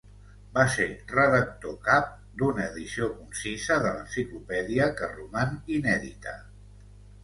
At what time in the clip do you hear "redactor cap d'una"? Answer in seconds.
1.11-2.67